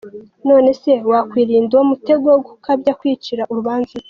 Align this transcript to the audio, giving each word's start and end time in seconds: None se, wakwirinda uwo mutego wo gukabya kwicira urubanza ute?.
None 0.49 0.69
se, 0.81 0.91
wakwirinda 1.11 1.71
uwo 1.75 1.85
mutego 1.91 2.25
wo 2.33 2.39
gukabya 2.47 2.91
kwicira 2.99 3.43
urubanza 3.51 3.89
ute?. 3.89 3.99